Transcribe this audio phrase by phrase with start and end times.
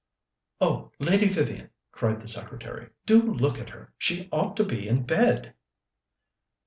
[0.59, 3.93] "Oh, Lady Vivian," cried the secretary, "do look at her!
[3.99, 5.53] She ought to be in bed."